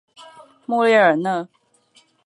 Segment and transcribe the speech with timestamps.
[0.65, 1.47] 穆列尔讷。